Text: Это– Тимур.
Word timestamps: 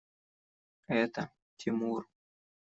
Это– 1.01 1.29
Тимур. 1.57 2.09